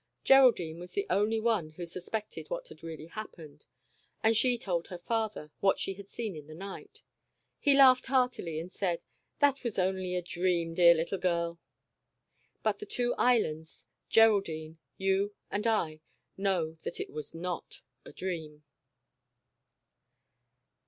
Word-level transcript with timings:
Geraldine 0.23 0.79
was 0.79 0.93
the 0.93 1.05
only 1.11 1.39
one 1.39 1.73
who 1.73 1.85
suspected 1.85 2.49
what 2.49 2.69
had 2.69 2.81
really 2.81 3.05
happened, 3.05 3.65
and 4.23 4.35
she 4.35 4.57
told 4.57 4.87
her 4.87 4.97
father, 4.97 5.51
what 5.59 5.79
she 5.79 5.93
had 5.93 6.09
seen 6.09 6.35
in 6.35 6.47
the 6.47 6.55
night. 6.55 7.03
He 7.59 7.75
laughed 7.75 8.07
heartily 8.07 8.59
and 8.59 8.71
said:" 8.71 9.03
That 9.41 9.63
was 9.63 9.77
only 9.77 10.15
a 10.15 10.23
dream, 10.23 10.73
dear 10.73 10.95
little 10.95 11.19
girl." 11.19 11.59
But 12.63 12.79
the 12.79 12.87
two 12.87 13.13
Islands, 13.19 13.85
Geraldine, 14.09 14.79
you 14.97 15.35
and 15.51 15.67
I 15.67 16.01
know 16.35 16.79
that 16.81 16.99
it 16.99 17.11
was 17.11 17.35
not 17.35 17.81
a 18.03 18.11
dream. 18.11 18.63